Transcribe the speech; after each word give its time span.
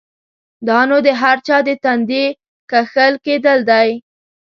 دا 0.67 0.79
نو 0.89 0.97
د 1.07 1.09
هر 1.21 1.37
چا 1.47 1.57
د 1.67 1.69
تندي 1.83 2.25
کښل 2.71 3.13
کېدل 3.25 3.59
دی؛ 3.69 3.89